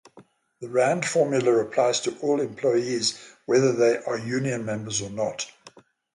The 0.61 0.67
Rand 0.71 1.05
formula 1.05 1.59
applies 1.59 1.99
to 1.99 2.17
all 2.21 2.41
employees 2.41 3.19
whether 3.45 3.71
they 3.71 3.97
are 3.99 4.17
union 4.17 4.65
members 4.65 4.99
or 4.99 5.11
not. 5.11 5.45